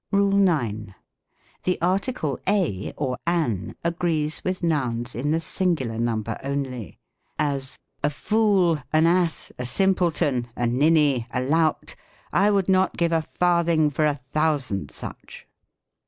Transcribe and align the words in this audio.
RULE 0.11 0.49
IX. 0.59 0.93
The 1.63 1.79
article 1.79 2.39
a 2.49 2.91
or 2.97 3.19
an 3.27 3.75
agrees 3.83 4.43
with 4.43 4.63
nouns 4.63 5.13
in 5.13 5.29
the 5.29 5.39
singular 5.39 5.99
number 5.99 6.39
oaly: 6.43 6.97
as," 7.37 7.77
A 8.03 8.09
fool, 8.09 8.81
an 8.91 9.05
ass, 9.05 9.51
a 9.59 9.65
simpleton, 9.65 10.47
a 10.55 10.65
nin 10.65 10.95
SYNTAX. 10.95 11.29
87 11.29 11.49
ny, 11.51 11.55
& 11.55 11.55
lout— 11.59 11.95
I 12.33 12.49
would 12.49 12.67
not 12.67 12.97
give 12.97 13.11
a 13.11 13.21
farthing 13.21 13.91
for 13.91 14.07
a 14.07 14.19
thousand 14.33 14.89
such." 14.89 15.47